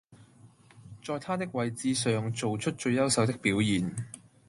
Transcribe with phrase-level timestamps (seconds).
[1.05, 3.95] 在他的位置上做出最優秀的表現